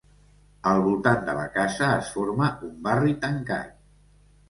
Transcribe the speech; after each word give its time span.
Al 0.69 0.81
voltant 0.87 1.21
de 1.27 1.35
la 1.41 1.45
casa 1.59 1.91
es 1.99 2.11
forma 2.17 2.51
un 2.71 2.75
barri 2.91 3.19
tancat. 3.27 3.81